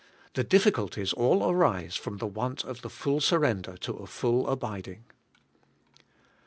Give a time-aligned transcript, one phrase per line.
[0.33, 4.47] The difSculties all arise from the want of the full sur render to a full
[4.49, 5.03] abiding.